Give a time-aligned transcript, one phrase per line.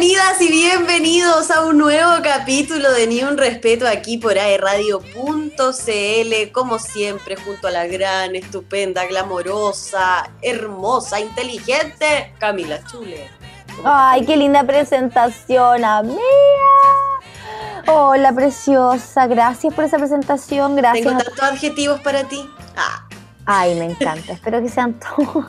[0.00, 6.78] Bienvenidas y bienvenidos a un nuevo capítulo de Ni un Respeto aquí por aerradio.cl, como
[6.78, 13.28] siempre, junto a la gran, estupenda, glamorosa, hermosa, inteligente Camila Chule.
[13.84, 16.18] Ay, qué linda presentación, amiga.
[17.86, 19.26] Hola, preciosa.
[19.26, 20.76] Gracias por esa presentación.
[20.76, 21.06] Gracias.
[21.06, 22.48] Tengo tantos adjetivos para ti.
[22.74, 23.06] Ah.
[23.44, 24.32] Ay, me encanta.
[24.32, 25.44] Espero que sean todos,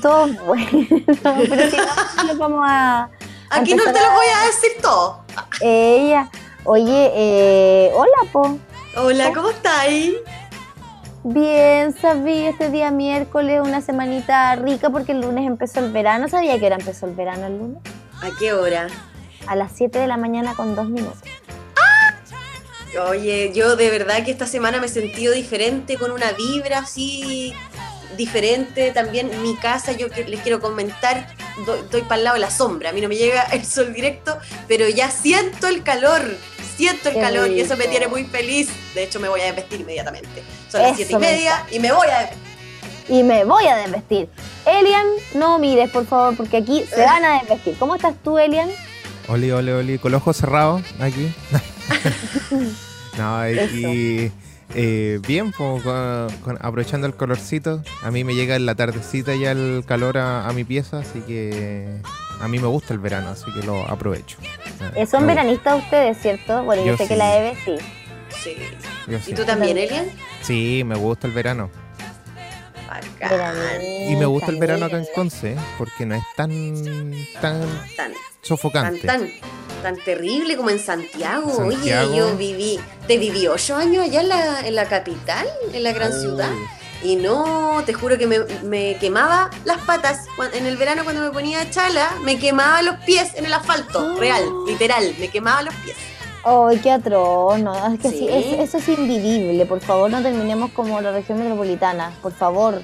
[0.00, 0.70] todos buenos.
[1.22, 3.10] Pero si no, vamos a.
[3.50, 5.24] Aquí no te lo voy a decir todo.
[5.60, 6.30] Ella.
[6.64, 8.58] Oye, eh, hola, Po.
[8.96, 10.14] Hola, ¿cómo estáis?
[11.24, 16.28] Bien, sabía este día miércoles, una semanita rica porque el lunes empezó el verano.
[16.28, 17.82] ¿Sabía que era empezó el verano el lunes?
[18.20, 18.88] ¿A qué hora?
[19.46, 21.18] A las 7 de la mañana con dos minutos.
[23.08, 27.52] Oye, yo de verdad que esta semana me he sentido diferente, con una vibra así
[28.16, 28.90] diferente.
[28.92, 31.26] También mi casa, yo les quiero comentar,
[31.90, 32.90] doy, para el lado de la sombra.
[32.90, 34.38] A mí no me llega el sol directo,
[34.68, 36.36] pero ya siento el calor.
[36.76, 38.68] Siento el calor y eso me tiene muy feliz.
[38.94, 40.42] De hecho, me voy a desvestir inmediatamente.
[40.68, 42.44] Son las siete y media y me voy a desvestir.
[43.08, 44.28] Y me voy a desvestir.
[44.66, 47.76] Elian, no mires, por favor, porque aquí se van a desvestir.
[47.78, 48.70] ¿Cómo estás tú, Elian?
[49.28, 51.32] Oli, oli, oli, con los ojos cerrados aquí.
[53.18, 54.32] no, aquí
[54.74, 55.52] eh, bien,
[56.60, 57.82] aprovechando el colorcito.
[58.02, 62.00] A mí me llega en la tardecita ya el calor a, mi pieza, así que
[62.40, 64.38] a mí me gusta el verano, así que lo aprovecho.
[64.94, 66.64] Eh, ¿Son veranistas ustedes, cierto?
[66.64, 67.76] Bueno, yo, sé que la Eve sí.
[68.42, 68.56] Sí.
[69.30, 70.06] ¿Y tú también, Elian?
[70.42, 71.70] Sí, me gusta el verano.
[74.08, 76.50] Y me gusta el verano acá en Conce, porque no es tan,
[77.40, 77.62] tan,
[78.42, 79.06] sofocante.
[79.06, 79.30] Tan, tan,
[79.92, 81.52] terrible como en Santiago.
[81.58, 85.92] Oye, yo viví, te viví ocho años allá en la, en la capital, en la
[85.92, 86.50] gran ciudad.
[87.02, 90.26] Y no, te juro que me, quemaba las patas.
[90.54, 94.16] En el verano cuando me ponía chala, me quemaba los pies en el asfalto.
[94.16, 95.96] Real, literal, me quemaba los pies.
[96.44, 98.26] Ay, qué atroz, no, es que sí.
[98.28, 99.66] eso es invivible.
[99.66, 102.12] Por favor, no terminemos como la región metropolitana.
[102.22, 102.82] Por favor.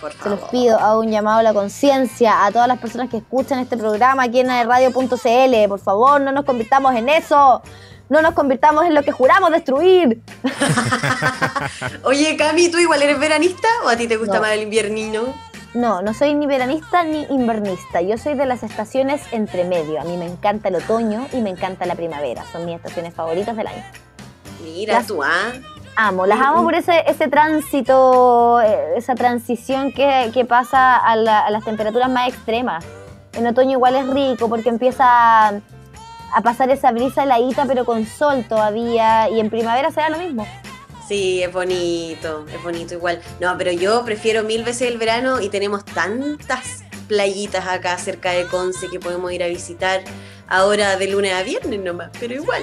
[0.00, 0.38] Por favor.
[0.38, 3.58] Se los pido, hago un llamado a la conciencia a todas las personas que escuchan
[3.58, 5.68] este programa aquí en radio.cl.
[5.68, 7.62] Por favor, no nos convirtamos en eso.
[8.08, 10.20] No nos convirtamos en lo que juramos destruir.
[12.04, 15.32] Oye, Cami, ¿tú igual eres veranista o a ti te gusta más el inviernino?
[15.74, 18.00] No, no soy ni veranista ni invernista.
[18.00, 20.00] Yo soy de las estaciones entre medio.
[20.00, 22.44] A mí me encanta el otoño y me encanta la primavera.
[22.50, 23.84] Son mis estaciones favoritas del año.
[24.64, 25.52] Mira tú, ¿ah?
[25.96, 31.50] Amo, las amo por ese, ese tránsito, eh, esa transición que, que pasa a, a,
[31.50, 32.84] las temperaturas más extremas.
[33.34, 38.44] En otoño igual es rico porque empieza a pasar esa brisa heladita pero con sol
[38.48, 40.46] todavía y en primavera se da lo mismo.
[41.06, 43.20] Sí, es bonito, es bonito igual.
[43.40, 48.46] No, pero yo prefiero mil veces el verano y tenemos tantas playitas acá cerca de
[48.46, 50.02] Conce que podemos ir a visitar
[50.50, 52.62] ahora de lunes a viernes nomás, pero igual,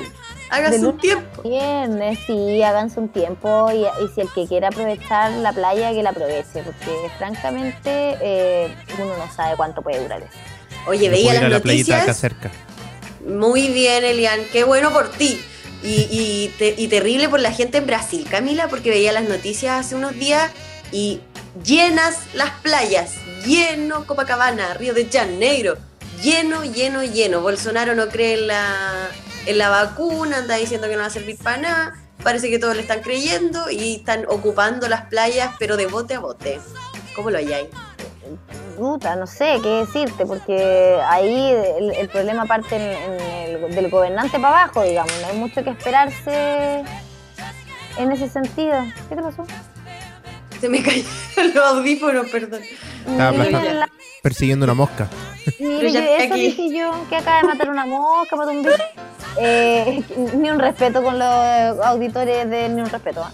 [0.49, 1.41] háganse un tiempo.
[1.41, 6.11] Viernes, sí, háganse un tiempo y, si el que quiera aprovechar la playa, que la
[6.11, 10.37] aproveche, porque francamente eh, uno no sabe cuánto puede durar eso.
[10.85, 12.03] Oye, veía las la noticias.
[12.03, 12.51] acá cerca.
[13.25, 15.41] Muy bien, Elian, qué bueno por ti.
[15.83, 16.51] Y,
[16.89, 20.51] terrible por la gente en Brasil, Camila, porque veía las noticias hace unos días
[20.91, 21.21] y
[21.63, 23.13] llenas las playas,
[23.45, 25.77] lleno Copacabana, Río de Janeiro,
[26.21, 27.41] lleno, lleno, lleno.
[27.41, 29.09] Bolsonaro no cree en la,
[29.45, 31.93] en la vacuna, anda diciendo que no va a servir para nada.
[32.23, 36.19] Parece que todos le están creyendo y están ocupando las playas, pero de bote a
[36.19, 36.59] bote.
[37.15, 37.69] ¿Cómo lo ahí?
[38.77, 41.51] puta, no sé qué decirte, porque ahí
[41.97, 46.83] el, problema parte en, del gobernante para abajo, digamos, no hay mucho que esperarse
[47.97, 48.75] en ese sentido.
[49.09, 49.45] ¿Qué te pasó?
[50.59, 51.03] Se me cayó
[51.53, 52.61] los audífonos, perdón.
[53.07, 53.87] Estaba
[54.21, 55.09] persiguiendo una mosca.
[55.59, 58.83] Eso dije yo, que acaba de matar una mosca, mató un bicho.
[59.39, 60.03] Eh,
[60.35, 63.23] ni un respeto con los auditores de Ni un respeto.
[63.23, 63.31] ¿ah?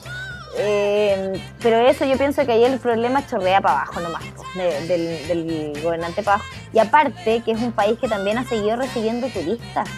[0.58, 4.24] Eh, pero eso yo pienso que ahí el problema chorrea para abajo nomás,
[4.88, 6.50] del, gobernante para abajo.
[6.74, 9.90] Y aparte que es un país que también ha seguido recibiendo turistas.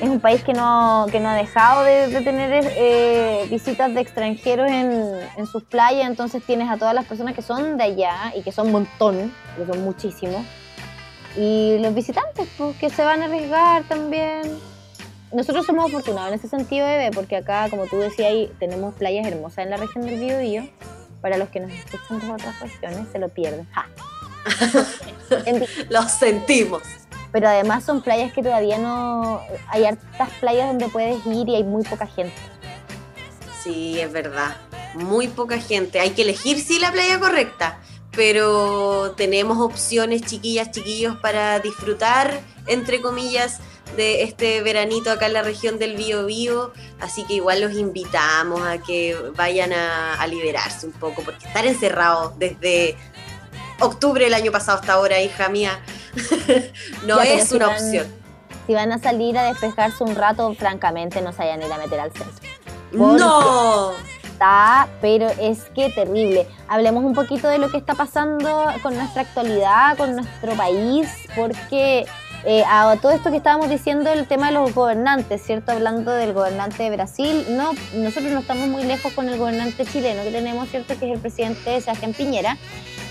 [0.00, 4.70] Es un país que no, que no ha dejado de, tener eh, visitas de extranjeros
[4.70, 8.52] en, sus playas, entonces tienes a todas las personas que son de allá y que
[8.52, 10.44] son un montón, que son muchísimos,
[11.36, 14.58] y los visitantes pues, que se van a arriesgar también
[15.32, 19.26] nosotros somos afortunados en ese sentido, Eve, porque acá, como tú decías, ahí tenemos playas
[19.26, 20.68] hermosas en la región del Biobío.
[21.20, 23.66] Para los que nos escuchan de otras regiones, se lo pierden.
[23.72, 23.86] ¡Ja!
[25.90, 26.82] Los sentimos.
[27.32, 29.40] Pero además son playas que todavía no...
[29.68, 32.34] Hay hartas playas donde puedes ir y hay muy poca gente.
[33.62, 34.56] Sí, es verdad.
[34.94, 36.00] Muy poca gente.
[36.00, 37.78] Hay que elegir, sí, la playa correcta
[38.18, 43.60] pero tenemos opciones, chiquillas, chiquillos, para disfrutar, entre comillas,
[43.96, 48.60] de este veranito acá en la región del Bío Bío, así que igual los invitamos
[48.62, 52.96] a que vayan a, liberarse un poco, porque estar encerrados desde
[53.78, 55.80] octubre del año pasado hasta ahora, hija mía,
[57.06, 58.06] no es una opción.
[58.66, 61.78] Si van a salir a despejarse un rato, francamente no se vayan a ir a
[61.78, 62.48] meter al centro.
[62.92, 63.92] ¡No!
[64.22, 66.46] Está, pero es que terrible.
[66.68, 72.06] Hablemos un poquito de lo que está pasando con nuestra actualidad, con nuestro país, porque
[72.44, 75.72] eh, a todo esto que estábamos diciendo, el tema de los gobernantes, ¿cierto?
[75.72, 80.22] Hablando del gobernante de Brasil, no, nosotros no estamos muy lejos con el gobernante chileno
[80.22, 80.96] que tenemos, ¿cierto?
[80.98, 82.56] Que es el presidente Sebastián Piñera,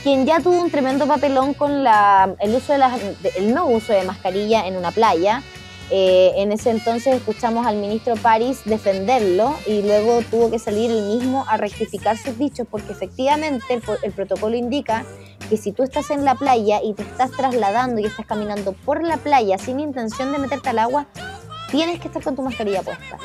[0.04, 2.98] quien ya tuvo un tremendo papelón con la, el, uso de la,
[3.36, 5.44] el no uso de mascarilla en una playa.
[5.90, 11.04] Eh, en ese entonces escuchamos al ministro París defenderlo y luego tuvo que salir él
[11.04, 15.06] mismo a rectificar sus dichos porque efectivamente el, protocolo indica
[15.50, 19.02] que si tú estás en la playa y te estás trasladando y estás caminando por
[19.02, 21.08] la playa sin intención de meterte al agua,
[21.72, 23.18] tienes que estar con tu mascarilla puesta.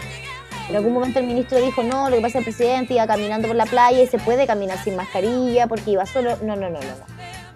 [0.73, 3.07] En algún momento el ministro dijo, no, lo que pasa es que el presidente iba
[3.07, 6.39] caminando por la playa y se puede caminar sin mascarilla porque iba solo.
[6.39, 7.05] No, no, no, no, no.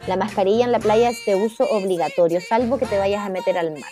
[0.07, 3.57] La mascarilla en la playa es de uso obligatorio, salvo que te vayas a meter
[3.57, 3.91] al mar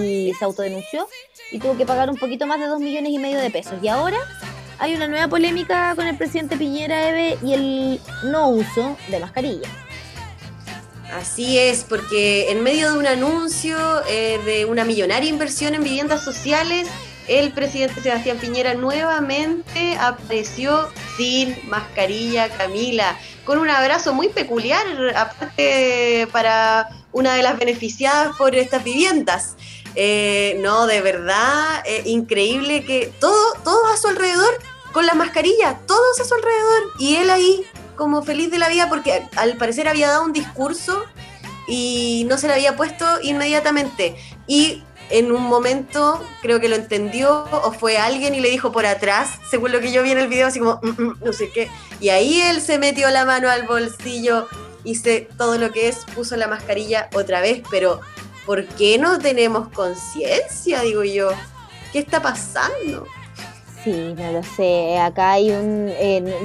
[0.00, 1.06] y se autodenunció
[1.52, 3.74] y tuvo que pagar un poquito más de 2 millones y medio de pesos.
[3.82, 4.16] Y ahora
[4.78, 9.68] hay una nueva polémica con el presidente Piñera Eve y el no uso de mascarilla.
[11.14, 13.76] Así es, porque en medio de un anuncio
[14.08, 16.88] eh, de una millonaria inversión en viviendas sociales,
[17.28, 24.84] el presidente Sebastián Piñera nuevamente apareció sin mascarilla, Camila, con un abrazo muy peculiar,
[25.14, 29.56] aparte para una de las beneficiadas por estas viviendas.
[29.94, 34.58] Eh, no, de verdad, eh, increíble que todo, todos a su alrededor
[34.92, 37.64] con la mascarilla, todos a su alrededor, y él ahí
[37.96, 41.04] como feliz de la vida porque al parecer había dado un discurso
[41.66, 44.16] y no se lo había puesto inmediatamente.
[44.46, 48.86] Y en un momento creo que lo entendió o fue alguien y le dijo por
[48.86, 51.50] atrás, según lo que yo vi en el video, así como, mm, mm, no sé
[51.50, 51.70] qué.
[52.00, 54.46] Y ahí él se metió la mano al bolsillo,
[54.84, 58.00] hice todo lo que es, puso la mascarilla otra vez, pero
[58.46, 60.82] ¿por qué no tenemos conciencia?
[60.82, 61.30] Digo yo,
[61.92, 63.06] ¿qué está pasando?
[63.84, 64.98] Sí, no lo sé.
[64.98, 65.90] Acá hay un.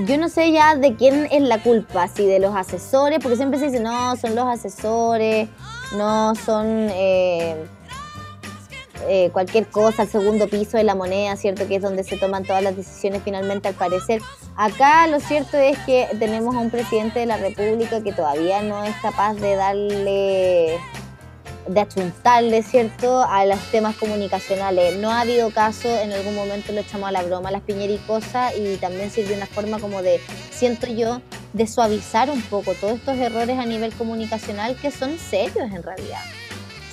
[0.06, 3.60] yo no sé ya de quién es la culpa, si de los asesores, porque siempre
[3.60, 5.50] se dice, no, son los asesores,
[5.98, 6.90] no son.
[6.92, 7.56] Eh,
[9.08, 11.68] eh, cualquier cosa, el segundo piso de la moneda, ¿cierto?
[11.68, 14.22] Que es donde se toman todas las decisiones finalmente al parecer.
[14.56, 18.84] Acá lo cierto es que tenemos a un presidente de la República que todavía no
[18.84, 20.80] es capaz de darle
[21.68, 24.98] de achuntarle, ¿cierto?, a los temas comunicacionales.
[24.98, 28.76] No ha habido caso, en algún momento lo echamos a la broma, las piñericosas, y
[28.78, 30.20] también sirve una forma como de,
[30.52, 31.22] siento yo,
[31.54, 36.20] de suavizar un poco todos estos errores a nivel comunicacional que son serios en realidad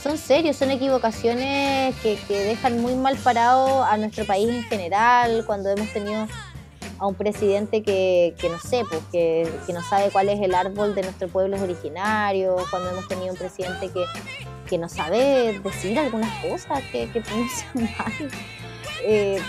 [0.02, 5.70] son serios, son equivocaciones que, dejan muy mal parado a nuestro país en general, cuando
[5.70, 6.26] hemos tenido
[6.98, 11.02] a un presidente que, no sé, pues, que, no sabe cuál es el árbol de
[11.02, 17.10] nuestro pueblo originarios, cuando hemos tenido un presidente que, no sabe decir algunas cosas que,
[17.10, 17.20] que
[17.74, 18.30] mal.
[19.02, 19.40] Eh,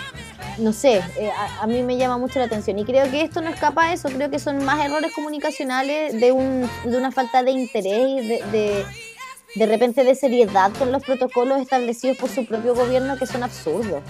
[0.58, 3.50] no sé, eh, a, mí me llama mucho la atención y creo que esto no
[3.50, 7.52] escapa a eso, creo que son más errores comunicacionales de, un, de una falta de
[7.52, 8.84] interés, de, de
[9.54, 14.02] de repente de seriedad con los protocolos establecidos por su propio gobierno que son absurdos.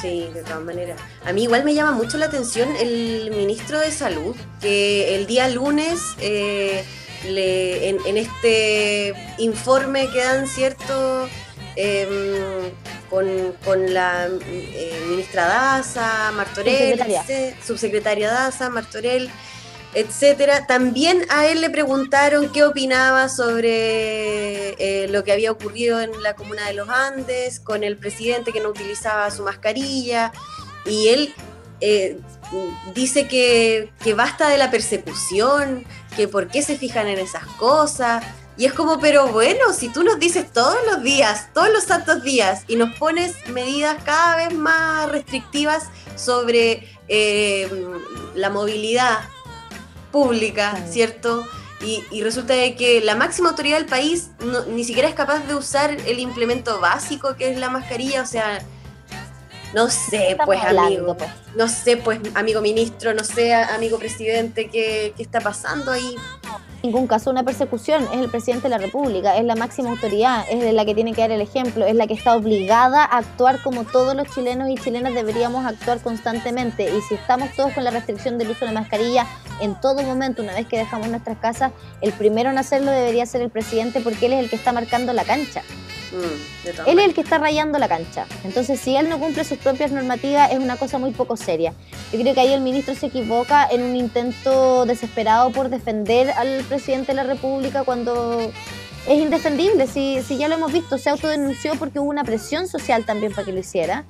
[0.00, 0.98] Sí, de todas maneras.
[1.24, 5.48] A mí igual me llama mucho la atención el ministro de Salud, que el día
[5.48, 6.84] lunes eh,
[7.28, 11.28] le, en, este informe que dan cierto
[11.76, 12.70] em,
[13.10, 17.02] con, la eh, ministra Daza, Martorell,
[17.62, 19.30] subsecretaria Daza, Martorell,
[19.94, 20.66] etcétera.
[20.66, 26.34] También a él le preguntaron qué opinaba sobre eh, lo que había ocurrido en la
[26.34, 30.32] comuna de los Andes, con el presidente que no utilizaba su mascarilla,
[30.84, 31.34] y él
[31.80, 32.18] eh,
[32.94, 35.84] dice que, basta de la persecución,
[36.16, 38.24] que por qué se fijan en esas cosas.
[38.56, 42.22] Y es como, pero bueno, si tú nos dices todos los días, todos los santos
[42.22, 45.84] días, y nos pones medidas cada vez más restrictivas
[46.16, 47.68] sobre eh,
[48.34, 49.20] la movilidad,
[50.10, 51.44] pública, ¿cierto?
[51.82, 54.30] Y, resulta de que la máxima autoridad del país
[54.68, 58.62] ni siquiera es capaz de usar el implemento básico que es la mascarilla, o sea,
[59.74, 61.30] no sé, pues amigo, pues?
[61.54, 66.16] no sé, pues amigo ministro, no sé, amigo presidente, ¿qué, qué está pasando ahí?
[66.82, 70.72] ningún caso una persecución, es el presidente de la República, es la máxima autoridad, es
[70.72, 73.84] la que tiene que dar el ejemplo, es la que está obligada a actuar como
[73.84, 76.90] todos los chilenos y chilenas deberíamos actuar constantemente.
[76.96, 79.26] Y si estamos todos con la restricción del uso de la mascarilla
[79.60, 83.42] en todo momento, una vez que dejamos nuestras casas, el primero en hacerlo debería ser
[83.42, 85.62] el presidente porque él es el que está marcando la cancha.
[86.12, 88.26] Mm, él es el que está rayando la cancha.
[88.44, 91.72] Entonces, si él no cumple sus propias normativas, es una cosa muy poco seria.
[92.12, 96.64] Yo creo que ahí el ministro se equivoca en un intento desesperado por defender al
[96.64, 98.50] presidente de la República cuando
[99.06, 99.86] es indefendible.
[99.86, 103.44] Si, si ya lo hemos visto, se autodenunció porque hubo una presión social también para
[103.44, 104.04] que lo hiciera.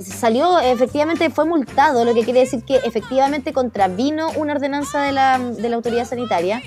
[0.00, 5.38] Salió, efectivamente, fue multado, lo que quiere decir que efectivamente contravino una ordenanza de la,
[5.38, 6.60] de la autoridad sanitaria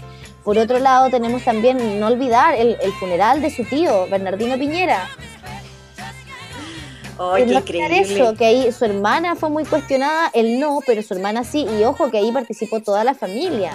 [0.45, 5.09] por otro lado, tenemos también, no olvidar, el, funeral de su tío, Bernardino Piñera.
[7.17, 7.99] ¡Ay, qué increíble!
[8.01, 11.83] Eso, que ahí su hermana fue muy cuestionada, él no, pero su hermana sí, y
[11.83, 13.73] ojo que ahí participó toda la familia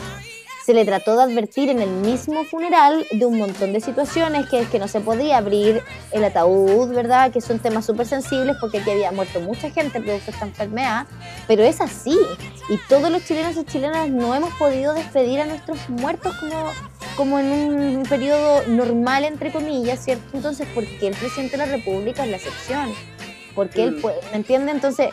[0.70, 4.60] se le trató de advertir en el mismo funeral de un montón de situaciones, que
[4.60, 7.32] es que no se podía abrir el ataúd, ¿verdad?
[7.32, 11.08] Que son temas súper sensibles porque aquí había muerto mucha gente producto de esta enfermedad,
[11.48, 12.16] pero es así.
[12.68, 16.70] Y todos los chilenos y chilenas no hemos podido despedir a nuestros muertos como,
[17.16, 20.22] como en un periodo normal, entre comillas, ¿cierto?
[20.34, 22.94] Entonces, ¿por qué el presidente de la República es la excepción?
[23.56, 24.00] Porque él mm.
[24.02, 24.70] puede, ¿me entiende?
[24.70, 25.08] Entonces,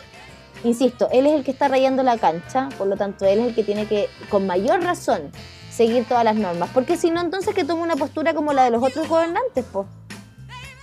[0.64, 3.54] insisto, él es el que está rayando la cancha, por lo tanto, él es el
[3.54, 5.30] que tiene que, con mayor razón,
[5.70, 6.70] seguir todas las normas.
[6.74, 9.86] Porque si no, entonces que tome una postura como la de los otros gobernantes, pues.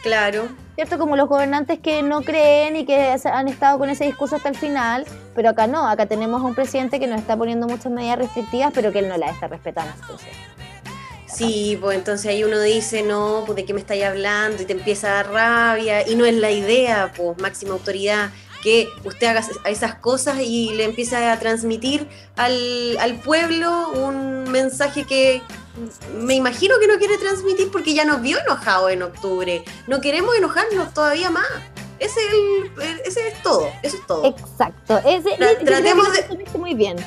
[0.01, 0.48] Claro.
[0.75, 1.00] ¿Cierto?
[1.00, 4.55] Como los gobernantes que no creen y que han estado con ese discurso hasta el
[4.55, 8.20] final, pero acá no, acá tenemos a un presidente que nos está poniendo muchas medidas
[8.20, 9.91] restrictivas, pero que él no las está respetando.
[10.00, 10.29] Entonces.
[11.25, 14.74] Sí, pues entonces ahí uno dice, no, pues de qué me estáis hablando y te
[14.74, 18.29] empieza a dar rabia y no es la idea, pues máxima autoridad
[18.66, 25.04] que usted haga esas cosas y le empiece a transmitir al, al pueblo un mensaje
[25.04, 25.44] que
[26.18, 29.64] me imagino que no quiere transmitir porque ya nos vio enojados en octubre.
[29.86, 31.46] No queremos enojarnos todavía más.
[32.00, 34.26] Ese es, el, ese es todo, eso es todo.
[34.26, 35.00] Exacto.
[35.06, 36.58] Ese, tratemos de...
[36.58, 36.98] Muy bien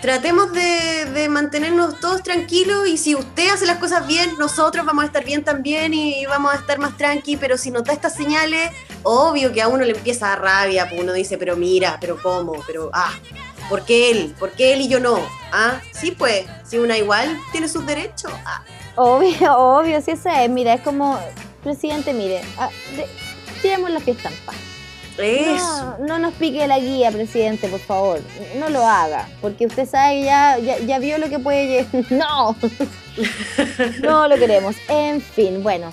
[0.00, 5.06] tratemos de, mantenernos todos tranquilos y si usted hace las cosas bien, nosotros vamos a
[5.06, 8.70] estar bien también y vamos a estar más tranqui, pero si nota estas señales,
[9.02, 12.20] obvio que a uno le empieza a dar rabia, pues uno dice, pero mira, pero
[12.22, 13.12] cómo, pero ah,
[13.68, 14.34] ¿por qué él?
[14.38, 15.18] ¿Por qué él y yo no?
[15.52, 18.32] Ah, sí pues, si una igual tiene sus derechos.
[18.44, 18.62] Ah.
[18.96, 21.18] Obvio, obvio, sí esa es, mira, es como,
[21.62, 22.70] presidente, mire, ah,
[23.88, 24.75] la fiesta en paz.
[25.18, 28.20] No, no, nos pique la guía, presidente, por favor.
[28.58, 31.86] No lo haga, porque usted sabe ya, ya, vio lo que puede...
[32.10, 32.54] No,
[34.02, 34.76] no lo queremos.
[34.88, 35.90] En fin, bueno,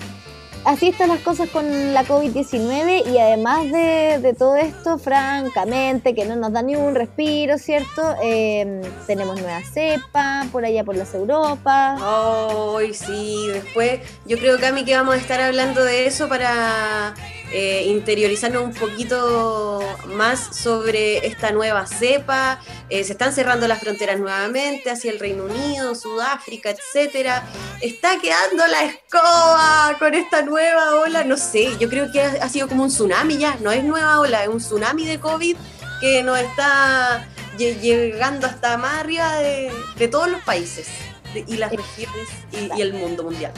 [0.64, 6.36] así están las cosas con la COVID-19 y además de, todo esto, francamente, que no
[6.36, 8.14] nos da ni un respiro, ¿cierto?
[8.22, 12.00] Em, tenemos nueva cepa por allá por las Europas.
[12.02, 17.14] Ay, sí, después yo creo, Cami, que vamos a estar hablando de eso para
[17.52, 22.60] eh, interiorizarnos un poquito más sobre esta nueva cepa.
[22.88, 27.44] Eh, se están cerrando las fronteras nuevamente hacia el Reino Unido, Sudáfrica, etcétera.
[27.80, 31.24] Está quedando la escoba con esta nueva ola.
[31.24, 33.56] No sé, yo creo que ha, sido como un tsunami ya.
[33.60, 35.56] No es nueva ola, es un tsunami de COVID
[36.00, 40.88] que nos está llegando hasta más arriba de, todos los países
[41.34, 42.28] y las regiones
[42.76, 43.52] y el mundo mundial.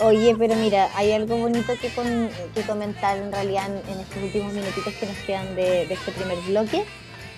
[0.00, 1.90] Oye, pero mira, hay algo bonito que,
[2.54, 6.84] que comentar en realidad en, estos últimos minutitos que nos quedan de, este primer bloque.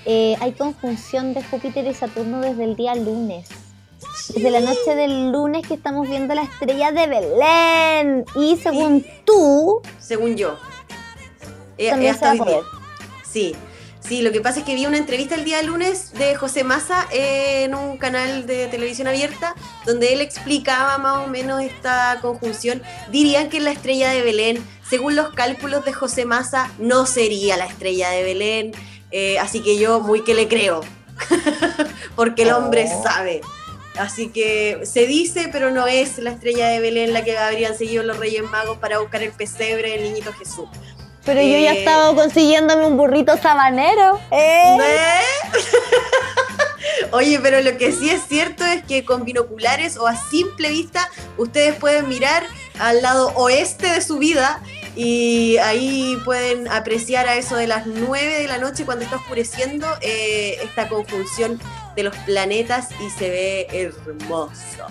[0.05, 3.49] Eh, hay conjunción de Júpiter y Saturno desde el día lunes.
[4.35, 8.25] Desde la noche del lunes que estamos viendo la estrella de Belén.
[8.35, 9.81] Y según tú...
[9.99, 10.57] Según yo.
[11.91, 12.63] También se va a poder.
[13.23, 13.55] Sí,
[14.09, 17.07] Sí, lo que pasa es que vi una entrevista el día lunes de José Massa
[17.13, 22.83] en un canal de televisión abierta donde él explicaba más o menos esta conjunción.
[23.11, 27.67] Dirían que la estrella de Belén, según los cálculos de José Massa, no sería la
[27.67, 28.73] estrella de Belén.
[29.11, 30.81] Eh, así que yo muy que le creo,
[32.17, 33.03] porque el hombre oh.
[33.03, 33.43] sabe.
[33.99, 38.05] Así que se dice, pero no es la estrella de Belén la que habrían seguido
[38.05, 40.69] los Reyes Magos para buscar el pesebre del niñito Jesús.
[41.29, 44.19] Pero yo ya eh, estaba consiguiéndome un burrito sabanero.
[44.31, 44.79] ¿eh?
[47.13, 51.11] Oye, pero lo que sí es cierto es que con binoculares o a simple vista
[51.37, 52.45] ustedes pueden mirar
[52.79, 54.63] al lado oeste de su vida
[54.97, 59.87] y ahí pueden apreciar a eso de las 9 de la noche cuando está oscureciendo
[60.01, 61.61] eh, esta conjunción
[61.95, 64.87] de los planetas y se ve hermoso.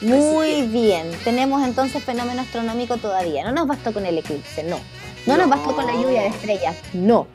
[0.00, 3.44] Muy bien, tenemos entonces fenómeno astronómico todavía.
[3.44, 4.78] No nos bastó con el eclipse, no.
[5.26, 7.26] No nos bastó con la lluvia de estrellas, no.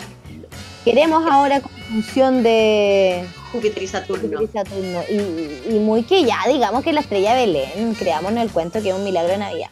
[0.85, 4.39] Queremos ahora conjunción de Júpiter y Saturno.
[4.39, 5.01] Júpiter y, Saturno.
[5.09, 8.89] Y, y, muy que ya, digamos que la estrella de Belén, creamos el cuento que
[8.89, 9.69] es un milagro de Navidad.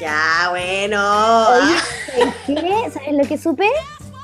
[0.00, 1.48] Ya, bueno.
[1.48, 1.74] Oye,
[2.46, 2.90] ¿qué?
[2.92, 3.66] ¿Sabes lo que supe?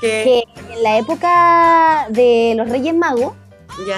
[0.01, 3.33] Que en la época de los Reyes Magos,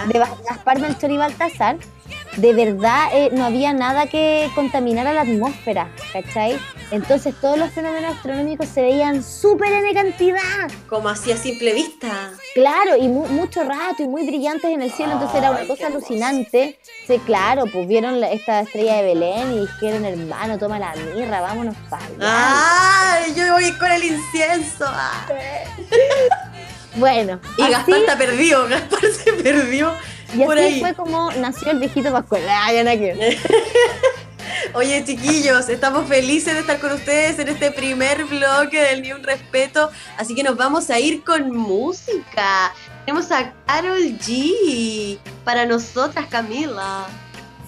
[0.09, 0.19] de
[0.49, 1.77] Gaspar Melchor y Baltasar,
[2.37, 6.59] de verdad eh, no había nada que contaminara la atmósfera, ¿cachai?
[6.91, 10.71] Entonces todos los fenómenos astronómicos se veían súper en cantidad.
[10.89, 12.33] Como así a simple vista.
[12.55, 16.79] Claro, y mucho rato y muy brillantes en el cielo, entonces era una cosa alucinante.
[17.07, 21.77] Sí, claro, pues vieron esta estrella de Belén y dijeron, hermano, toma la mirra, vámonos
[21.89, 23.35] para ¡Ay!
[23.35, 24.87] Yo voy con el incienso.
[26.97, 27.41] bueno.
[27.57, 29.93] Y Gaspar está perdido, Gaspar se perdió
[30.35, 32.43] y así fue como nació el viejito Pascual.
[32.49, 32.71] Ah,
[34.75, 39.23] Oye, chiquillos, estamos felices de estar con ustedes en este primer bloque del Ni Un
[39.23, 39.91] Respeto.
[40.19, 42.73] Así que nos vamos a ir con música.
[43.05, 47.07] Tenemos a Carol G para nosotras, Camila.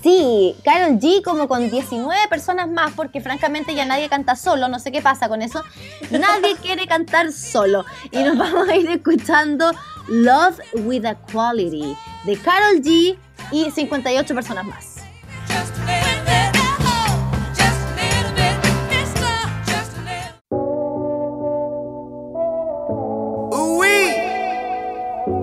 [0.03, 4.79] Sí, Carol G como con 19 personas más, porque francamente ya nadie canta solo, no
[4.79, 5.65] sé qué pasa con eso.
[6.11, 7.85] Nadie quiere cantar solo.
[8.11, 9.73] Y nos vamos a ir escuchando
[10.09, 13.19] Love with a Quality de Carol G
[13.53, 14.95] y 58 personas más.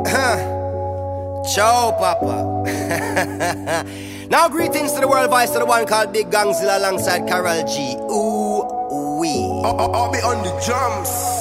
[1.53, 2.63] Ciao, Papa.
[4.29, 7.95] now, greetings to the world voice of the one called Big Gangzilla alongside Carol G.
[8.11, 9.45] Ooh, wee.
[9.63, 11.34] I'll, I'll be on the drums.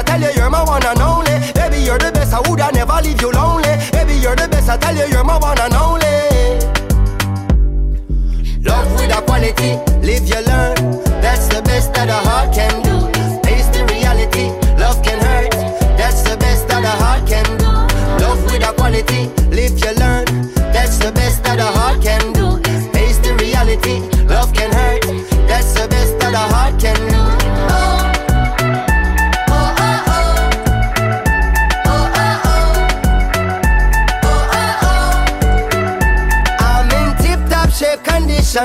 [0.00, 1.52] I tell you, you're my one and only.
[1.52, 2.32] Baby, you're the best.
[2.32, 3.76] I would I never leave you lonely.
[3.92, 4.70] Baby, you're the best.
[4.70, 6.08] I tell you, you're my one and only.
[8.64, 10.49] Love with a quality, live your learn.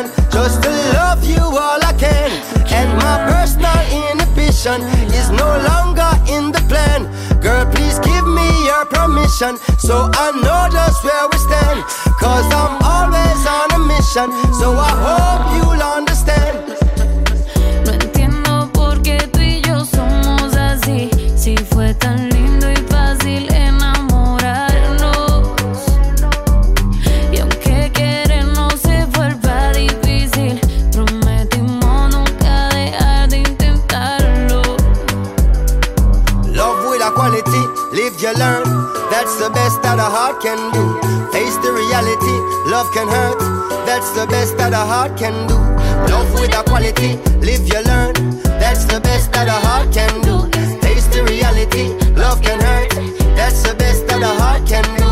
[0.04, 2.30] Just to love you all I can
[2.68, 3.80] And my personal
[4.12, 4.82] inhibition
[5.16, 7.08] Is no longer in the plan.
[7.42, 9.58] Girl, please give me your permission.
[9.78, 11.80] So I know just where we stand.
[12.20, 14.28] Cause I'm always on a mission.
[14.60, 16.65] So I hope you'll understand
[37.06, 37.64] a quality,
[37.94, 38.66] live you learn.
[39.12, 40.84] That's the best that a heart can do.
[41.32, 42.38] Face the reality,
[42.72, 43.40] love can hurt.
[43.86, 45.58] That's the best that a heart can do.
[46.12, 48.16] Love with a quality, live you learn.
[48.62, 50.50] That's the best that a heart can do.
[50.82, 52.90] Face the reality, love can hurt.
[53.36, 55.05] That's the best that a heart can do.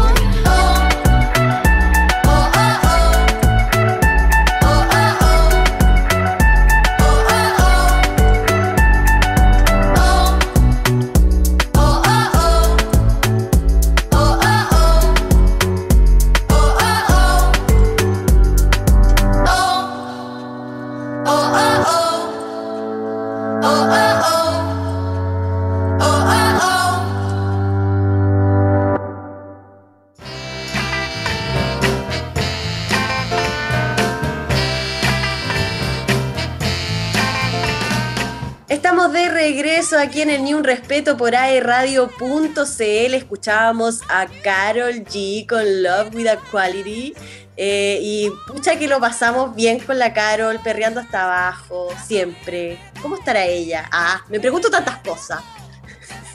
[40.13, 43.13] Aquí en el Ni Un Respeto por aerradio.cl.
[43.15, 47.15] Escuchábamos a Carol G con Love with a Quality.
[47.57, 52.77] Eh, y pucha que lo pasamos bien con la Carol, perreando hasta abajo, siempre.
[53.01, 53.89] ¿Cómo estará ella?
[53.91, 55.41] Ah, me pregunto tantas cosas.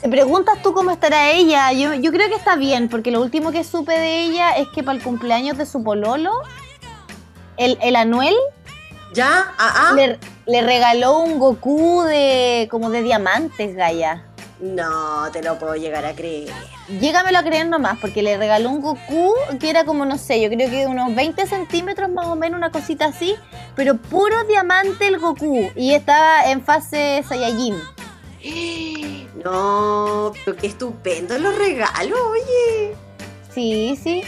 [0.01, 1.71] ¿Te preguntas tú cómo estará ella?
[1.71, 4.83] Yo, yo creo que está bien, porque lo último que supe de ella es que
[4.83, 6.33] para el cumpleaños de su pololo,
[7.55, 8.35] el, el Anuel,
[9.13, 9.53] ¿Ya?
[9.57, 9.93] Ah, ah.
[9.95, 14.25] le, le regaló un Goku de como de diamantes, Gaia.
[14.59, 16.51] No, te lo puedo llegar a creer.
[16.99, 20.49] Llégamelo a creer nomás, porque le regaló un Goku que era como, no sé, yo
[20.49, 23.35] creo que unos 20 centímetros más o menos, una cosita así,
[23.75, 25.69] pero puro diamante el Goku.
[25.75, 27.75] Y estaba en fase Saiyajin.
[29.39, 32.93] No, pero qué estupendo los regalos, oye.
[33.53, 34.21] Sí, sí,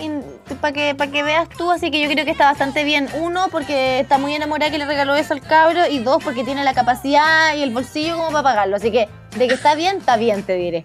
[0.60, 3.07] para que, pa' que veas tú, así que yo creo que está bastante bien.
[3.19, 6.63] Uno, porque está muy enamorada que le regaló eso al cabro, y dos, porque tiene
[6.63, 8.77] la capacidad y el bolsillo como para pagarlo.
[8.77, 9.07] Así que
[9.38, 10.84] de que está bien, está bien, te diré.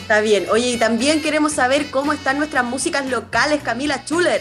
[0.00, 0.46] Está bien.
[0.50, 4.40] Oye, y también queremos saber cómo están nuestras músicas locales, Camila Chuler.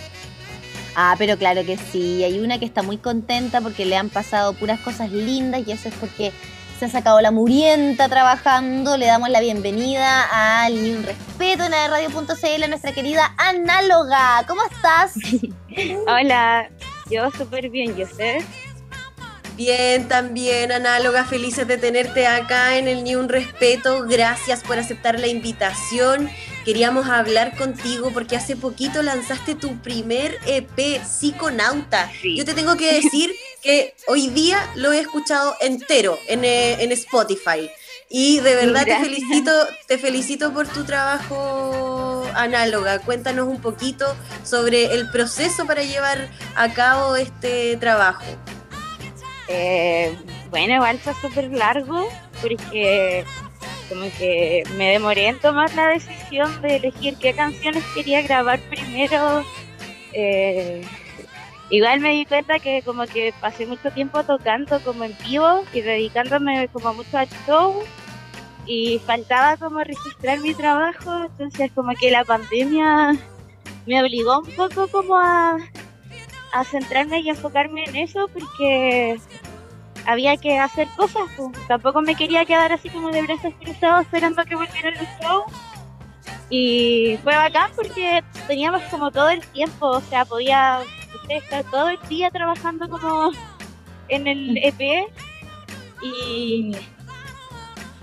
[0.95, 2.23] Ah, pero claro que sí.
[2.23, 5.89] Hay una que está muy contenta porque le han pasado puras cosas lindas y eso
[5.89, 6.31] es porque
[6.79, 8.97] se ha sacado la murienta trabajando.
[8.97, 14.43] Le damos la bienvenida al Ni un Respeto en la radio.cl a nuestra querida Análoga.
[14.47, 15.13] ¿Cómo estás?
[16.07, 16.69] Hola,
[17.09, 18.43] yo súper bien, ¿y usted?
[19.55, 24.03] Bien, también, análoga, felices de tenerte acá en el Ni Un Respeto.
[24.05, 26.29] Gracias por aceptar la invitación.
[26.65, 32.11] Queríamos hablar contigo porque hace poquito lanzaste tu primer EP, Psiconauta.
[32.21, 32.35] Sí.
[32.35, 33.31] Yo te tengo que decir
[33.65, 37.71] que hoy día lo he escuchado entero en, eh, en Spotify.
[38.09, 39.51] Y de verdad te felicito,
[39.87, 42.99] te felicito por tu trabajo análoga.
[42.99, 44.05] Cuéntanos un poquito
[44.43, 48.23] sobre el proceso para llevar a cabo este trabajo.
[49.47, 50.15] Eh,
[50.51, 52.07] bueno, igual fue súper largo
[52.43, 53.25] porque
[53.89, 59.43] como que me demoré en tomar la decisión de elegir qué canciones quería grabar primero.
[60.13, 60.83] Eh,
[61.69, 65.81] igual me di cuenta que como que pasé mucho tiempo tocando como en vivo y
[65.81, 67.83] dedicándome como mucho al show
[68.65, 73.15] y faltaba como registrar mi trabajo, entonces como que la pandemia
[73.85, 75.57] me obligó un poco como a,
[76.71, 79.19] centrarme y enfocarme en eso porque
[80.05, 81.23] había que hacer cosas.
[81.67, 85.51] Tampoco me quería quedar así como de brazos cruzados esperando a que volvieran los shows.
[86.49, 90.79] Y fue bacán porque teníamos como todo el tiempo, o sea, podía
[91.29, 93.31] estar todo el día trabajando como
[94.07, 95.07] en el EP.
[96.01, 96.75] Y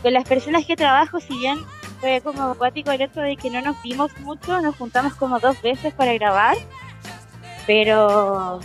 [0.02, 1.58] con las personas que trabajo, si bien
[2.00, 5.60] fue como acuático el hecho de que no nos vimos mucho, nos juntamos como dos
[5.62, 6.56] veces para grabar,
[7.66, 8.58] pero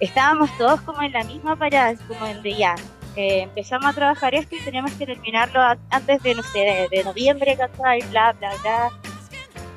[0.00, 2.74] estábamos todos como en la misma parada, como en de ya.
[3.16, 7.04] eh, empezamos a trabajar esto y teníamos que terminarlo antes de, no sé, de, de
[7.04, 8.00] noviembre, ¿cachai?
[8.10, 8.90] Bla, bla, bla.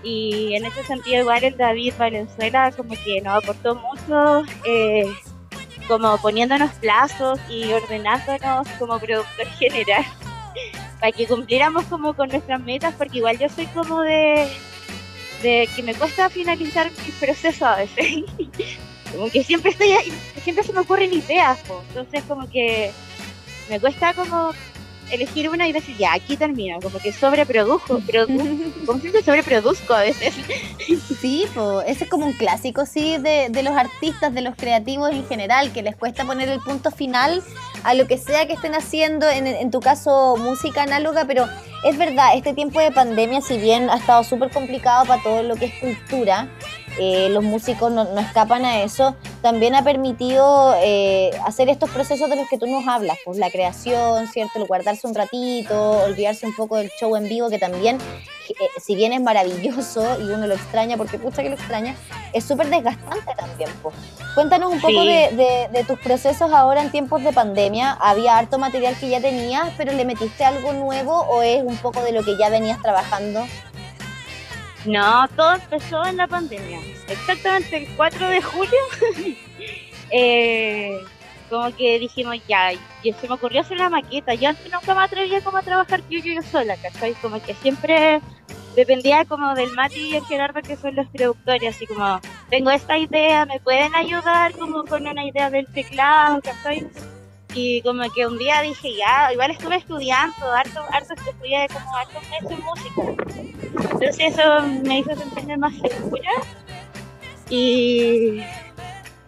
[0.06, 5.12] Y en ese sentido igual el David Valenzuela como que nos aportó mucho, eh,
[5.88, 10.06] como poniéndonos plazos y ordenándonos como productor general
[11.00, 14.48] para que cumpliéramos como con nuestras metas, porque igual yo soy como de,
[15.44, 18.24] de que me cuesta finalizar mi proceso a veces.
[19.12, 19.90] como que siempre estoy
[20.44, 21.84] siempre se me ocurren ideas, po.
[21.90, 22.92] entonces como que
[23.70, 24.52] me cuesta como
[25.12, 28.38] elegir una y decir, ya, aquí termino, como que sobreprodujo, produ
[28.86, 30.34] como siempre sobreproduzco a veces.
[31.20, 35.12] Sí, po, ese es como un clásico, sí, de, de los artistas, de los creativos
[35.12, 37.44] en general, que les cuesta poner el punto final
[37.84, 41.48] a lo que sea que estén haciendo, en, en tu caso música análoga, pero
[41.84, 45.56] es verdad, este tiempo de pandemia, si bien ha estado súper complicado para todo lo
[45.56, 46.50] que es cultura,
[47.00, 52.30] eh, los músicos no, no escapan a eso, también ha permitido eh, hacer estos procesos
[52.30, 54.60] de los que tú nos hablas, pues la creación, ¿cierto?
[54.60, 57.98] El guardarse un ratito, olvidarse un poco del show en vivo, que también,
[58.50, 58.54] eh,
[58.84, 61.96] si bien es maravilloso y uno lo extraña, porque pucha que lo extraña,
[62.34, 63.70] es súper desgastante también.
[63.82, 63.96] pues.
[64.34, 65.08] Cuéntanos un poco Sí.
[65.08, 67.94] de, de- de tus procesos ahora en tiempos de pandemia.
[68.02, 72.02] ¿Había harto material que ya tenías, pero le metiste algo nuevo o es un poco
[72.02, 73.46] de lo que ya venías trabajando?
[74.86, 76.80] No, todo empezó en la pandemia.
[77.08, 78.80] Exactamente el 4 de julio.
[80.12, 81.00] eh,
[81.50, 84.34] como que dijimos ya, y se me ocurrió hacer la maqueta.
[84.34, 87.14] Yo antes nunca me atrevía como a trabajar yo, yo, yo sola, ¿cachai?
[87.16, 88.22] Como que siempre
[88.76, 92.20] dependía como del Mati y el Gerardo que son los productores, así como,
[92.50, 96.88] tengo esta idea, ¿me pueden ayudar como con una idea del teclado, ¿cachai?
[97.56, 102.20] Y como que un día dije, ya, igual estuve estudiando, harto, harto estudié como harto
[102.30, 103.34] meses en música.
[103.94, 106.30] Entonces eso me hizo sentirme más segura
[107.50, 108.42] y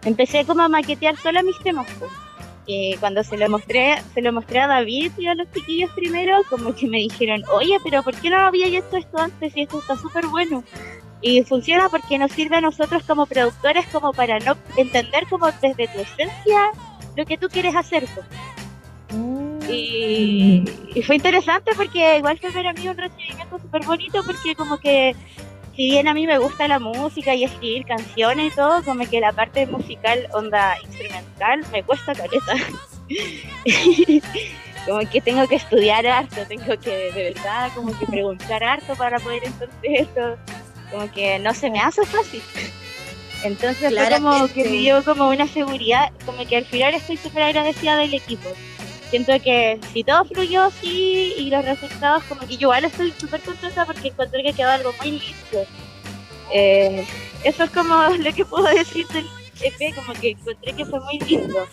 [0.04, 1.86] empecé como a maquetear sola mis temas.
[1.98, 2.10] pues.
[2.66, 6.42] Y cuando se lo mostré, se lo mostré a David y a los chiquillos primero,
[6.50, 9.78] como que me dijeron, oye, pero ¿por qué no había hecho esto antes y esto
[9.78, 10.62] está súper bueno?
[11.22, 15.88] Y funciona porque nos sirve a nosotros como productores como para no entender como desde
[15.88, 16.70] tu esencia
[17.18, 18.06] lo que tú quieres hacer.
[18.14, 18.26] pues.
[19.68, 24.78] Y, y fue interesante porque igual fue para mí un recibimiento súper bonito porque como
[24.78, 25.14] que
[25.74, 29.20] si bien a mí me gusta la música y escribir canciones y todo, como que
[29.20, 32.54] la parte musical, onda instrumental, me cuesta caleta.
[34.86, 39.18] como que tengo que estudiar harto, tengo que de verdad como que preguntar harto para
[39.18, 40.36] poder entender esto.
[40.90, 42.42] Como que no se me hace fácil.
[43.44, 47.42] Entonces fue como que me dio como una seguridad, como que al final estoy súper
[47.44, 48.48] agradecida del equipo.
[49.10, 53.40] Siento que si todo fluyó así y los resultados, como que yo igual estoy súper
[53.40, 55.66] contenta porque encontré que quedó algo muy lindo.
[56.52, 57.06] Eh,
[57.44, 59.26] eso es como lo que puedo decir del
[59.62, 61.66] EP, como que encontré que fue muy lindo.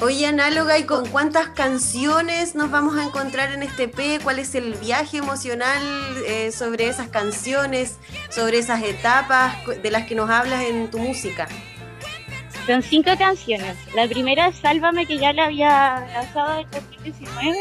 [0.00, 4.18] Oye, análoga, ¿y con cuántas canciones nos vamos a encontrar en este P?
[4.22, 5.82] ¿Cuál es el viaje emocional
[6.26, 11.46] eh, sobre esas canciones, sobre esas etapas de las que nos hablas en tu música?
[12.66, 13.76] Son cinco canciones.
[13.94, 17.58] La primera es Sálvame, que ya la había lanzado en 2019.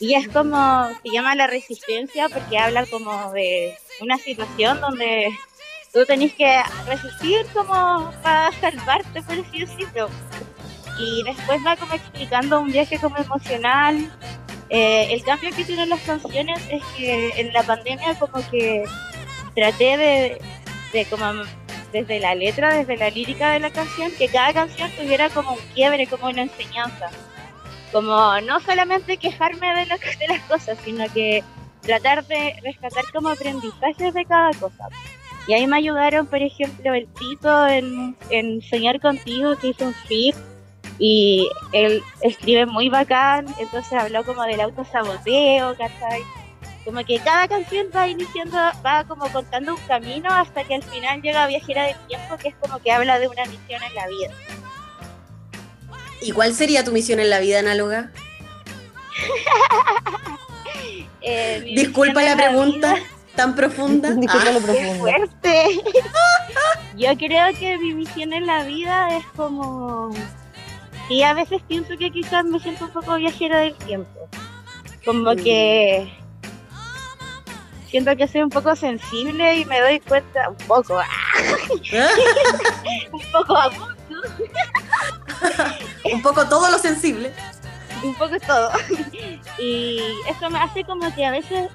[0.00, 5.30] Y es como, se llama La Resistencia, porque habla como de una situación donde
[5.92, 10.08] tú tenés que resistir como para salvarte, por así decirlo.
[10.98, 14.10] Y después va como explicando un viaje como emocional.
[14.70, 18.84] Eh, el cambio que tienen las canciones es que en la pandemia como que
[19.54, 20.38] traté de,
[20.92, 21.24] de como
[21.92, 25.58] desde la letra, desde la lírica de la canción, que cada canción tuviera como un
[25.74, 27.08] quiebre, como una enseñanza.
[27.92, 31.42] Como no solamente quejarme de, lo- de las cosas, sino que
[31.80, 34.88] tratar de rescatar como aprendizajes de cada cosa.
[35.46, 39.94] Y ahí me ayudaron, por ejemplo, el Tito en, en Soñar Contigo, que hizo un
[39.94, 40.34] feed,
[40.98, 46.22] y él escribe muy bacán, entonces habló como del autosaboteo, ¿cachai?
[46.84, 51.20] Como que cada canción va iniciando, va como contando un camino hasta que al final
[51.22, 54.06] llega a Viajera del Tiempo, que es como que habla de una misión en la
[54.08, 54.30] vida.
[56.20, 58.10] ¿Y cuál sería tu misión en la vida, análoga?
[61.20, 64.10] Eh, Disculpa la pregunta vida- tan profunda.
[64.14, 64.98] Disculpa lo ¡Qué profundo.
[65.00, 65.64] fuerte!
[66.96, 70.10] Yo creo que mi misión en la vida es como...
[71.08, 74.28] Y a veces pienso que quizás me siento un poco viajera del tiempo.
[75.04, 75.36] Como Mm.
[75.36, 76.12] que...
[77.90, 80.50] Siento que soy un poco sensible y me doy cuenta...
[80.50, 80.98] Un poco,
[83.12, 83.70] un poco a
[86.12, 87.32] Un poco todo lo sensible.
[88.02, 88.70] un poco todo.
[89.58, 91.70] y eso me hace como que a veces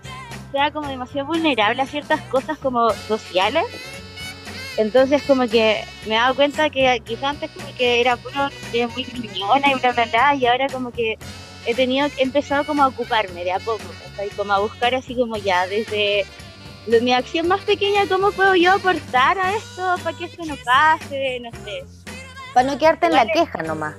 [0.51, 3.65] sea como demasiado vulnerable a ciertas cosas como sociales.
[4.77, 8.87] Entonces como que me he dado cuenta que quizás antes como que era puro eh,
[8.87, 11.17] muy gruñona y bla bla bla y ahora como que
[11.65, 14.29] he tenido he empezado como a ocuparme de a poco, ¿cachai?
[14.29, 16.25] como a buscar así como ya desde
[17.01, 21.39] mi acción más pequeña, cómo puedo yo aportar a esto para que esto no pase,
[21.39, 21.83] no sé.
[22.53, 23.95] Para no quedarte en la queja nomás.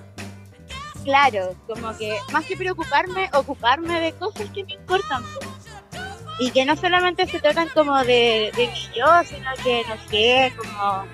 [1.05, 5.23] Claro, como que más que preocuparme, ocuparme de cosas que me importan.
[5.23, 5.74] pues.
[6.39, 11.07] Y que no solamente se tratan como de, de yo, sino que, no sé, como,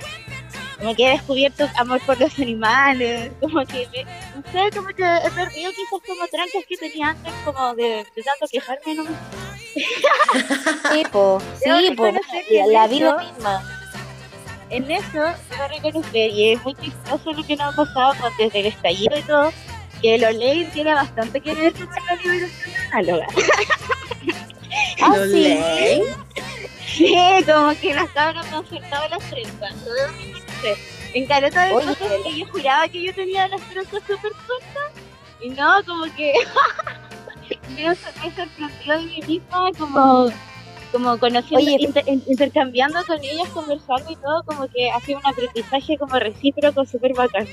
[0.79, 5.03] como que he descubierto amor por los animales, como que, me- no sé, como que
[5.05, 9.05] he perdido quizás como trancas que tenía antes, como de, de tanto quejarme, ¿no?
[10.91, 11.41] Sí, po.
[11.63, 12.05] Sí, po.
[12.73, 13.63] La, vida misma.
[14.71, 15.05] En eso,
[15.51, 19.19] debo reconocer, y es muy chistoso lo que nos ha pasado con- desde el estallido
[19.19, 19.53] y todo,
[20.01, 23.27] que lo ley tiene bastante que ver con la liberación análoga.
[25.03, 25.31] Ah, ¿Lo sí.
[25.33, 26.03] leen?
[26.87, 27.15] Sí,
[27.47, 29.75] como que las cabras me han soltado las trenzas.
[31.15, 31.87] En caleta de Oye.
[31.87, 34.93] cosas que yo juraba que yo tenía las trenzas súper cortas.
[35.41, 36.33] Y no, como que
[37.77, 40.27] me, sorprendió de mí misma, como,
[40.93, 41.77] como conociendo, Oye.
[41.81, 46.19] inter- in- intercambiando con ellas, conversando y todo, como que ha sido un aprendizaje como
[46.19, 47.47] recíproco súper bacán.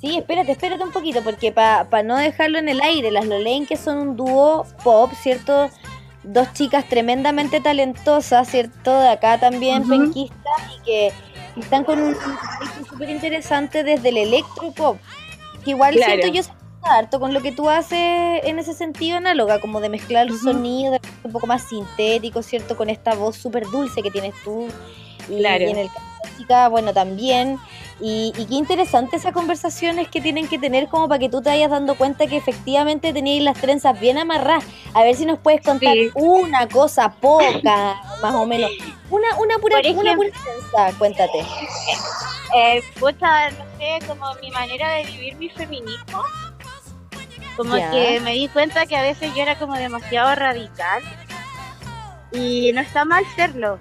[0.00, 3.76] Sí, espérate, espérate un poquito, porque para no dejarlo en el aire, las Lolen que
[3.76, 5.70] son un dúo pop, ¿cierto?
[6.24, 8.98] Dos chicas tremendamente talentosas, ¿cierto?
[8.98, 9.90] De acá también, Ujú.
[9.90, 11.12] penquistas, y que
[11.56, 14.96] están con un proyecto súper interesante desde el electropop.
[15.64, 16.12] Que igual Claro.
[16.22, 16.42] siento yo
[16.82, 17.98] harto con lo que tú haces
[18.44, 20.36] en ese sentido análoga, como de mezclar Ujú.
[20.38, 22.76] sonidos de repente un poco más sintético, ¿cierto?
[22.76, 24.68] Con esta voz súper dulce que tienes tú.
[25.28, 25.64] Y, Claro.
[25.64, 27.58] y en el caso de la chica, bueno, también.
[28.00, 31.50] Y, y qué interesante esas conversaciones que tienen que tener como para que tú te
[31.50, 34.64] vayas dando cuenta que efectivamente tenéis las trenzas bien amarradas.
[34.94, 36.10] A ver si nos puedes contar Sí.
[36.14, 38.70] una cosa poca, más o menos.
[39.10, 41.38] Una, una pura, una pura trenza, cuéntate.
[42.56, 46.22] Eh, puta, no sé, como mi manera de vivir mi feminismo.
[47.56, 51.00] Como que me di cuenta que a veces yo era como demasiado radical.
[52.32, 53.78] Y no está mal serlo.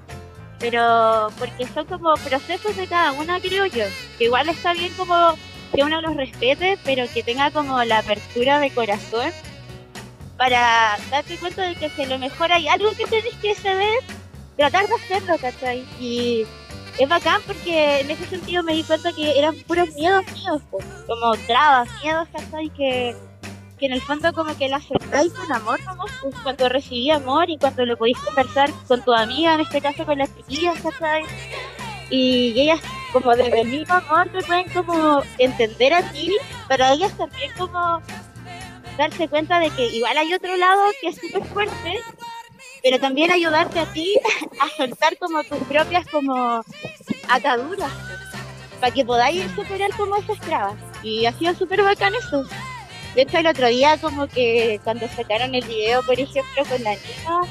[0.64, 3.84] Pero porque son como procesos de cada una, creo yo.
[4.18, 5.36] Que igual está bien como
[5.76, 9.30] que uno los respete, pero que tenga como la apertura de corazón
[10.38, 14.00] para darte cuenta de que si a lo mejor hay algo que tenés que ceder,
[14.56, 15.84] tratar de hacerlo, ¿cachai?
[16.00, 16.46] Y
[16.98, 21.36] es bacán porque en ese sentido me di cuenta que eran puros miedos míos, como
[21.46, 22.70] trabas, miedos, ¿cachai?
[22.70, 23.18] Que,
[23.86, 27.58] en el fondo como que la aceptáis con amor, nomás, pues, cuando recibí amor y
[27.58, 31.24] cuando lo podéis conversar con tu amiga, en este caso con las chiquillas, ¿cachai?
[32.10, 32.80] Y ellas
[33.12, 36.36] como desde el amor te pueden como entender a ti,
[36.68, 38.02] pero ellas también como
[38.98, 42.00] darse cuenta de que igual hay otro lado que es súper fuerte,
[42.82, 44.16] pero también ayudarte a ti
[44.60, 46.64] a soltar como tus propias como
[47.30, 47.92] ataduras,
[48.80, 50.76] para que podáis superar como esas trabas.
[51.04, 52.46] Y ha sido súper bacán eso.
[53.16, 56.92] De hecho, el otro día como que cuando sacaron el video, por ejemplo, con la
[56.92, 57.42] niña,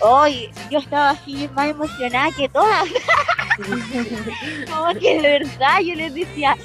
[0.00, 2.88] hoy yo estaba así más emocionada que todas.
[4.70, 6.56] como que de verdad yo les decía,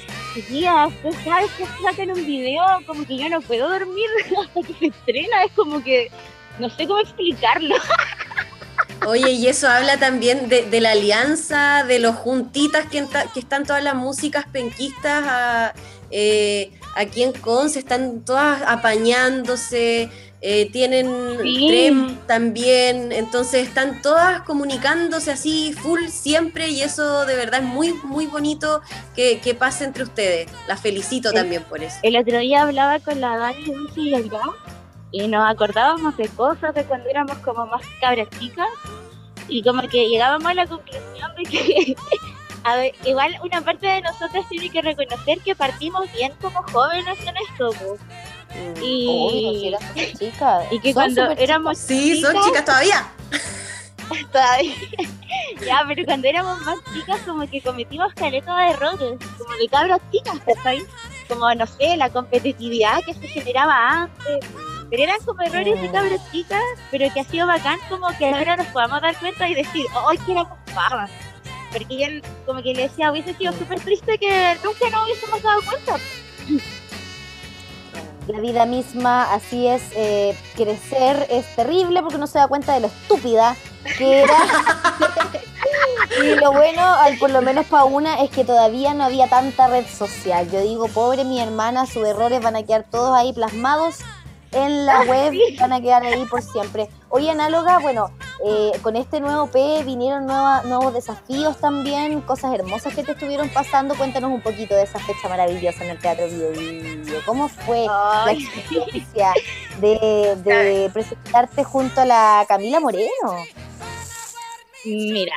[0.48, 4.08] Tía, usted sabes que sacan un video, como que yo no puedo dormir
[4.40, 6.10] hasta que se estrena, es como que
[6.58, 7.76] no sé cómo explicarlo.
[9.06, 13.82] Oye, y eso habla también de, la alianza, de los juntitas que, que están todas
[13.84, 15.74] las músicas penquistas a-
[16.10, 21.68] eh, aquí en Conce, están todas apañándose, eh, tienen Sí.
[21.68, 27.94] TREM también, entonces están todas comunicándose así full siempre y eso de verdad es muy,
[28.04, 28.82] muy bonito
[29.16, 30.48] que, que pase entre ustedes.
[30.68, 31.96] Las felicito también por eso.
[32.02, 34.30] El otro día hablaba con la Dani Dulce y el
[35.12, 38.66] y nos acordábamos de cosas de cuando éramos como más cabras chicas
[39.48, 41.96] y como que llegábamos a la conclusión de que
[42.64, 47.18] a ver, igual una parte de nosotros tiene que reconocer que partimos bien como jóvenes
[47.26, 47.96] en esto po.
[48.82, 50.64] y, Obvio, si eran súper chicas.
[50.72, 53.06] y que Son cuando éramos Sí, son chicas, chicas todavía.
[54.32, 54.74] todavía.
[55.66, 60.00] ya, pero cuando éramos más chicas como que cometimos caleta de errores, como de cabras
[60.10, 60.82] chicas, ¿cachai?
[61.28, 64.40] Como, no sé, la competitividad que se generaba antes.
[64.90, 65.92] Pero eran como errores de Mm.
[65.92, 69.54] cabras chicas, pero que ha sido bacán como que ahora nos podamos dar cuenta y
[69.54, 71.10] decir, ¡ay, que éramos pavas!
[71.74, 72.08] Porque ya
[72.46, 75.96] como que le decía, hubiese sido súper triste que nunca nos hubiésemos dado cuenta.
[78.28, 82.80] La vida misma, así es, eh, crecer es terrible porque no se da cuenta de
[82.80, 83.54] lo estúpida
[83.98, 84.32] que era.
[86.24, 89.66] y lo bueno, al- por lo menos para una, es que todavía no había tanta
[89.68, 90.50] red social.
[90.50, 93.96] Yo digo, pobre mi hermana, sus errores van a quedar todos ahí plasmados
[94.52, 96.88] en la web, van a quedar ahí por siempre.
[97.16, 98.10] Hoy análoga, bueno,
[98.44, 103.48] eh, con este nuevo P vinieron nueva- nuevos desafíos también, cosas hermosas que te estuvieron
[103.50, 103.94] pasando.
[103.94, 107.20] Cuéntanos un poquito de esa fecha maravillosa en el Teatro Bio Bio.
[107.24, 109.32] ¿Cómo fue la experiencia
[109.80, 113.08] de, de presentarte junto a la Camila Moreno?
[114.84, 115.36] Mira,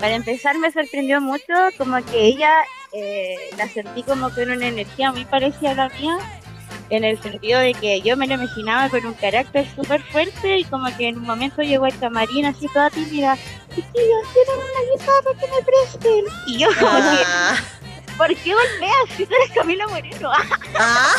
[0.00, 2.54] para empezar me sorprendió mucho como que ella
[2.92, 6.16] eh, la sentí como con una energía muy parecida a la mía,
[6.90, 10.64] en el sentido de que yo me lo imaginaba con un carácter súper fuerte y
[10.64, 13.36] como que en un momento llegó el camarín así toda tímida,
[13.68, 16.24] chiquillos, tienen una guitarra que me presten.
[16.46, 17.56] Y yo como Ah,
[18.06, 20.30] que, ¿por qué golpeas si tú eres Camila Moreno?
[20.78, 21.14] ah,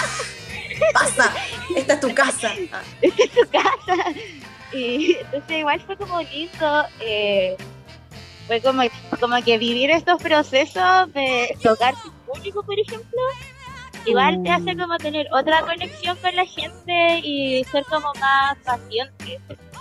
[0.93, 1.33] pasa,
[1.75, 2.51] esta es tu casa.
[2.71, 2.81] Ah.
[3.01, 3.95] esta es tu casa.
[4.73, 7.57] Y entonces igual fue como lindo, eh,
[8.47, 8.83] fue como,
[9.19, 13.19] como que vivir estos procesos de tocar tu público, por ejemplo,
[14.05, 19.39] igual te hace como tener otra conexión con la gente y ser como más paciente.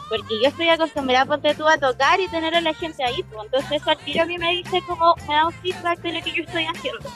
[0.09, 3.45] Porque yo estoy acostumbrada, ponte tú, a tocar y tener a la gente ahí, pues,
[3.45, 6.33] entonces al tiro a mí me dice como, me da un feedback de lo que
[6.33, 7.11] yo estoy haciendo.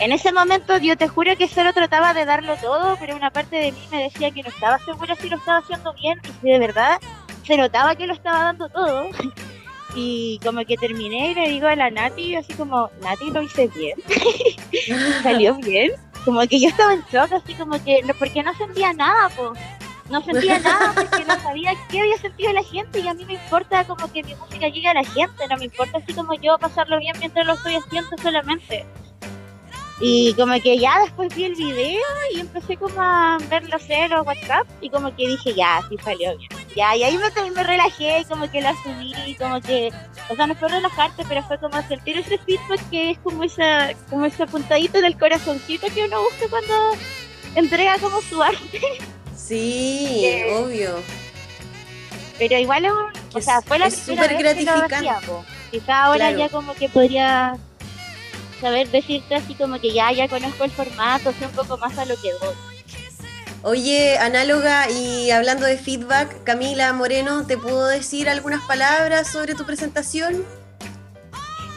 [0.00, 3.56] En ese momento yo te juro que solo trataba de darlo todo, pero una parte
[3.56, 6.50] de mí me decía que no estaba segura si lo estaba haciendo bien y si
[6.50, 6.98] de verdad
[7.46, 9.08] se notaba que lo estaba dando todo.
[9.96, 13.68] Y como que terminé y le digo a la Nati así como, Nati lo hice
[13.68, 13.96] bien,
[15.22, 15.92] salió bien.
[16.24, 19.52] Como que yo estaba en shock, así como que, no, porque no sentía nada, po.
[20.10, 23.34] No sentía nada porque no sabía qué había sentido la gente y a mí me
[23.34, 26.58] importa como que mi música llegue a la gente, no me importa así como yo
[26.58, 28.84] pasarlo bien mientras lo estoy haciendo solamente.
[30.00, 32.02] Y como que ya después vi el video
[32.34, 36.36] y empecé como a ver los celos, WhatsApp, y como que dije, ya, sí salió
[36.36, 36.50] bien.
[36.76, 39.92] Ya, y ahí me, me relajé, como que lo asumí, como que,
[40.28, 43.92] o sea, no fue relajarte, pero fue como sentir ese feedback que es como esa,
[44.10, 46.74] como esa puntadita del corazoncito que uno busca cuando
[47.54, 48.80] entrega como su arte.
[49.36, 50.96] Sí, obvio.
[52.38, 54.94] Pero igual es un, o sea, fue la es primera vez que lo gratificante.
[54.96, 55.20] hacía.
[55.70, 56.38] Quizá ahora Claro.
[56.38, 57.56] ya como que podría
[58.60, 62.04] saber decirte así como que ya, ya conozco el formato, sé un poco más a
[62.04, 62.54] lo que voy.
[63.64, 69.64] Oye, análoga y hablando de feedback, Camila Moreno, ¿te puedo decir algunas palabras sobre tu
[69.64, 70.44] presentación?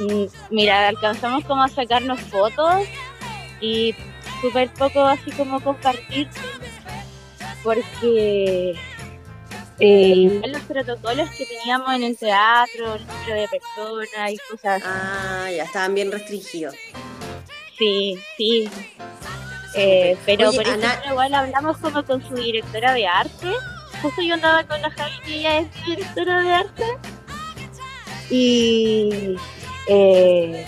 [0.02, 2.84] Mm, Mira, alcanzamos como a sacarnos fotos
[3.62, 3.96] y
[4.42, 6.28] súper poco así como compartir
[7.64, 8.76] porque
[9.80, 14.84] eh, los protocolos que teníamos en el teatro, el número de personas y cosas.
[14.86, 16.76] Ah, ya estaban bien restringidos.
[17.78, 18.70] Sí, sí.
[19.78, 23.51] Eh, pero Oye, por Ana- ejemplo, igual hablamos como con su directora de arte.
[24.01, 26.84] Justo yo andaba con la Javi, que ella es directora de arte.
[28.30, 29.36] Y,
[29.88, 30.65] eh,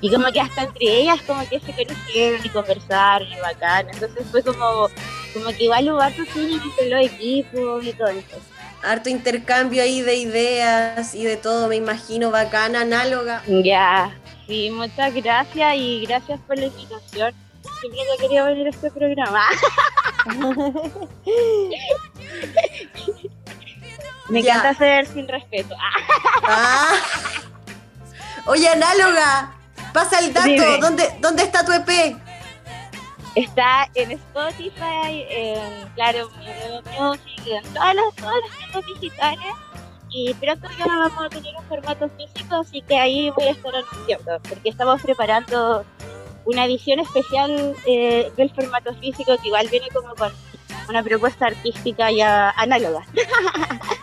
[0.00, 3.88] y como que hasta entre ellas como que se conocieron y conversaron y bacán.
[3.92, 4.88] Entonces fue como,
[5.32, 8.36] como que igual hubo harto entre los equipos y todo eso.
[8.82, 13.42] Harto intercambio ahí de ideas y de todo, me imagino, bacana, análoga.
[13.46, 14.14] Ya,
[14.46, 17.34] sí, muchas gracias y gracias por la invitación.
[17.80, 19.44] Siempre quería venir a este programa.
[24.28, 24.54] Me Ya.
[24.56, 25.74] encanta ser sin respeto.
[25.78, 25.92] Ah,
[26.46, 26.96] Ah.
[28.46, 29.54] Oye, análoga,
[29.92, 30.78] pasa el dato, Dime.
[30.78, 32.16] ¿dónde, ¿dónde está tu EP?
[33.36, 38.34] está en Spotify, en claro, en Music, en todas las, todas
[38.72, 39.52] las digitales.
[40.10, 43.74] Y pronto ya vamos a tener un formato físico, así que ahí voy a estar
[43.74, 45.84] anunciando, porque estamos preparando
[46.46, 50.32] una edición especial eh, del formato físico que igual viene como con
[50.88, 53.04] una propuesta artística ya análoga.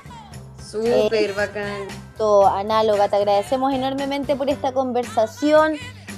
[0.71, 1.87] Súper bacán.
[1.87, 3.09] Perfecto, análoga.
[3.09, 5.73] Te agradecemos enormemente por esta conversación.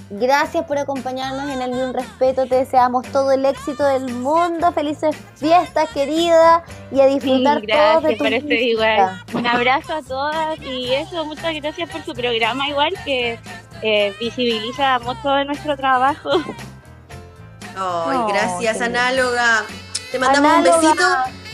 [0.10, 2.46] Gracias por acompañarnos en el Ni Un Respeto.
[2.46, 4.72] Te deseamos todo el éxito del mundo.
[4.74, 6.64] Felices fiestas, querida.
[6.92, 9.24] Y a Sí, disfrutar todos de tu igual.
[9.34, 13.40] Un abrazo a todas y eso, muchas gracias por su programa igual que
[13.84, 16.30] eh, visibiliza mucho de nuestro trabajo.
[17.76, 19.00] Ay, gracias, lindo.
[19.00, 19.64] análoga.
[20.12, 20.78] Te mandamos Análoga.
[20.78, 21.08] un besito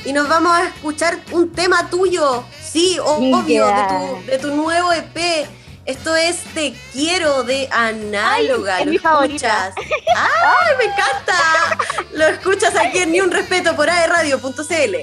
[0.05, 2.43] y nos vamos a escuchar un tema tuyo.
[2.61, 5.47] Sí, obvio, de tu, de tu nuevo EP.
[5.85, 8.75] Esto es Te Quiero de Análoga.
[8.75, 9.69] Ay, es ¿Lo mi favorita.
[9.69, 9.91] escuchas?
[10.15, 11.77] ¡Ay, me encanta!
[12.13, 14.95] Lo escuchas aquí en Ni Un Respeto por aerradio.cl.